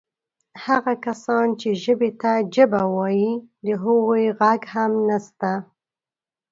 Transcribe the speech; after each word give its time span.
هغه 0.65 0.93
کسان 1.05 1.47
چې 1.59 1.69
ژبې 1.83 2.11
ته 2.21 2.31
جبه 2.53 2.81
وایي 2.95 3.31
د 3.65 3.67
هغو 3.81 4.11
ږغ 4.37 4.41
هم 4.73 4.91
نسته. 5.07 5.51